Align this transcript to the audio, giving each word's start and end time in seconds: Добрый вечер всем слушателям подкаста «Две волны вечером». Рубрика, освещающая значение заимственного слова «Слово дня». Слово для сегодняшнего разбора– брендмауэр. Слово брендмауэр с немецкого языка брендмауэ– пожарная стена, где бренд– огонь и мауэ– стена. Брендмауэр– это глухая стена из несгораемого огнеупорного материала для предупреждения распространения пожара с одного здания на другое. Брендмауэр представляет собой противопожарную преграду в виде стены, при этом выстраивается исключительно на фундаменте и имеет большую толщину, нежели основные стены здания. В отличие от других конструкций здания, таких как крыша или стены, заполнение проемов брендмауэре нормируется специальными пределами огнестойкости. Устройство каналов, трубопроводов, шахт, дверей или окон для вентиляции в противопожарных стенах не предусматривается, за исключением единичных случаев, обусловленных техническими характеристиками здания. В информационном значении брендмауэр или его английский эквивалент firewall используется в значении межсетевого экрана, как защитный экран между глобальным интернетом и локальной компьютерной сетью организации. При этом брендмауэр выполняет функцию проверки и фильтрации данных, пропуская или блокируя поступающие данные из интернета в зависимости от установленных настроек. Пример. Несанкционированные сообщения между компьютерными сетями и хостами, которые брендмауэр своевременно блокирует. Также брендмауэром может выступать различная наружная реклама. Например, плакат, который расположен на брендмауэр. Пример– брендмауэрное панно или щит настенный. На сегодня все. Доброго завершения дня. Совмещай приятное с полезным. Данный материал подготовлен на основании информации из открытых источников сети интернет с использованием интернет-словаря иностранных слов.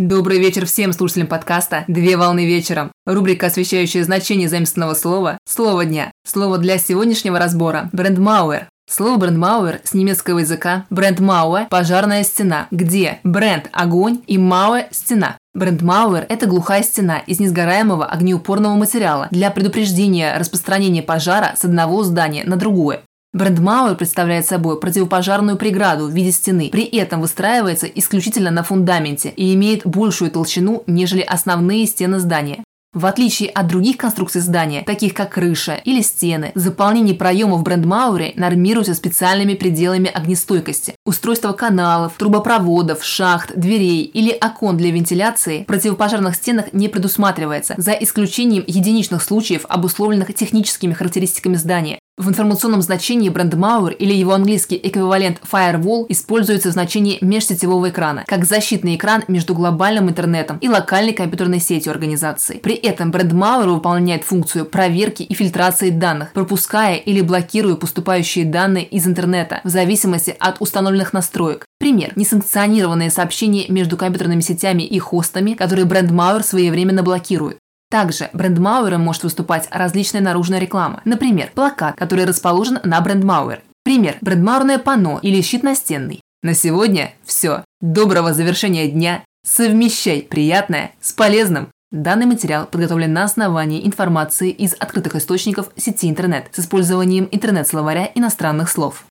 Добрый 0.00 0.38
вечер 0.38 0.64
всем 0.64 0.92
слушателям 0.92 1.26
подкаста 1.26 1.84
«Две 1.88 2.16
волны 2.16 2.46
вечером». 2.46 2.92
Рубрика, 3.04 3.46
освещающая 3.46 4.04
значение 4.04 4.48
заимственного 4.48 4.94
слова 4.94 5.38
«Слово 5.44 5.86
дня». 5.86 6.12
Слово 6.24 6.58
для 6.58 6.78
сегодняшнего 6.78 7.36
разбора– 7.36 7.90
брендмауэр. 7.92 8.68
Слово 8.88 9.16
брендмауэр 9.16 9.80
с 9.82 9.94
немецкого 9.94 10.38
языка 10.38 10.86
брендмауэ– 10.90 11.66
пожарная 11.70 12.22
стена, 12.22 12.68
где 12.70 13.18
бренд– 13.24 13.68
огонь 13.72 14.20
и 14.28 14.38
мауэ– 14.38 14.86
стена. 14.92 15.36
Брендмауэр– 15.54 16.26
это 16.28 16.46
глухая 16.46 16.84
стена 16.84 17.18
из 17.18 17.40
несгораемого 17.40 18.06
огнеупорного 18.06 18.76
материала 18.76 19.26
для 19.32 19.50
предупреждения 19.50 20.38
распространения 20.38 21.02
пожара 21.02 21.54
с 21.56 21.64
одного 21.64 22.04
здания 22.04 22.44
на 22.44 22.54
другое. 22.54 23.00
Брендмауэр 23.34 23.94
представляет 23.96 24.46
собой 24.46 24.80
противопожарную 24.80 25.58
преграду 25.58 26.06
в 26.06 26.10
виде 26.10 26.32
стены, 26.32 26.70
при 26.72 26.84
этом 26.84 27.20
выстраивается 27.20 27.86
исключительно 27.86 28.50
на 28.50 28.62
фундаменте 28.62 29.28
и 29.28 29.54
имеет 29.54 29.86
большую 29.86 30.30
толщину, 30.30 30.82
нежели 30.86 31.20
основные 31.20 31.86
стены 31.86 32.20
здания. 32.20 32.64
В 32.94 33.04
отличие 33.04 33.50
от 33.50 33.66
других 33.66 33.98
конструкций 33.98 34.40
здания, 34.40 34.82
таких 34.82 35.12
как 35.12 35.34
крыша 35.34 35.74
или 35.74 36.00
стены, 36.00 36.52
заполнение 36.54 37.14
проемов 37.14 37.62
брендмауэре 37.62 38.32
нормируется 38.34 38.94
специальными 38.94 39.52
пределами 39.52 40.10
огнестойкости. 40.10 40.94
Устройство 41.04 41.52
каналов, 41.52 42.14
трубопроводов, 42.16 43.04
шахт, 43.04 43.52
дверей 43.54 44.04
или 44.04 44.30
окон 44.30 44.78
для 44.78 44.90
вентиляции 44.90 45.64
в 45.64 45.66
противопожарных 45.66 46.34
стенах 46.34 46.72
не 46.72 46.88
предусматривается, 46.88 47.74
за 47.76 47.92
исключением 47.92 48.64
единичных 48.66 49.22
случаев, 49.22 49.66
обусловленных 49.68 50.32
техническими 50.32 50.94
характеристиками 50.94 51.56
здания. 51.56 51.98
В 52.18 52.28
информационном 52.28 52.82
значении 52.82 53.28
брендмауэр 53.28 53.92
или 53.92 54.12
его 54.12 54.32
английский 54.32 54.78
эквивалент 54.82 55.40
firewall 55.48 56.04
используется 56.08 56.70
в 56.70 56.72
значении 56.72 57.18
межсетевого 57.20 57.90
экрана, 57.90 58.24
как 58.26 58.44
защитный 58.44 58.96
экран 58.96 59.22
между 59.28 59.54
глобальным 59.54 60.10
интернетом 60.10 60.58
и 60.58 60.68
локальной 60.68 61.12
компьютерной 61.12 61.60
сетью 61.60 61.92
организации. 61.92 62.58
При 62.58 62.74
этом 62.74 63.12
брендмауэр 63.12 63.68
выполняет 63.68 64.24
функцию 64.24 64.64
проверки 64.64 65.22
и 65.22 65.32
фильтрации 65.32 65.90
данных, 65.90 66.32
пропуская 66.32 66.96
или 66.96 67.20
блокируя 67.20 67.76
поступающие 67.76 68.44
данные 68.44 68.84
из 68.84 69.06
интернета 69.06 69.60
в 69.62 69.68
зависимости 69.68 70.34
от 70.40 70.56
установленных 70.60 71.12
настроек. 71.12 71.66
Пример. 71.78 72.10
Несанкционированные 72.16 73.12
сообщения 73.12 73.66
между 73.68 73.96
компьютерными 73.96 74.40
сетями 74.40 74.82
и 74.82 74.98
хостами, 74.98 75.52
которые 75.52 75.84
брендмауэр 75.86 76.42
своевременно 76.42 77.04
блокирует. 77.04 77.58
Также 77.90 78.28
брендмауэром 78.32 79.00
может 79.00 79.22
выступать 79.22 79.68
различная 79.70 80.20
наружная 80.20 80.58
реклама. 80.58 81.00
Например, 81.04 81.50
плакат, 81.54 81.96
который 81.96 82.26
расположен 82.26 82.80
на 82.84 83.00
брендмауэр. 83.00 83.62
Пример– 83.82 84.16
брендмауэрное 84.20 84.78
панно 84.78 85.18
или 85.22 85.40
щит 85.40 85.62
настенный. 85.62 86.20
На 86.42 86.54
сегодня 86.54 87.14
все. 87.24 87.64
Доброго 87.80 88.34
завершения 88.34 88.88
дня. 88.88 89.24
Совмещай 89.46 90.22
приятное 90.22 90.92
с 91.00 91.12
полезным. 91.12 91.68
Данный 91.90 92.26
материал 92.26 92.66
подготовлен 92.66 93.14
на 93.14 93.24
основании 93.24 93.86
информации 93.86 94.50
из 94.50 94.74
открытых 94.74 95.16
источников 95.16 95.70
сети 95.76 96.10
интернет 96.10 96.48
с 96.52 96.58
использованием 96.58 97.26
интернет-словаря 97.32 98.10
иностранных 98.14 98.68
слов. 98.68 99.06